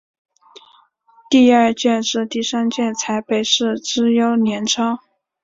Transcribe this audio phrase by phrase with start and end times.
[1.29, 4.97] 第二届至第三届采北市资优联招。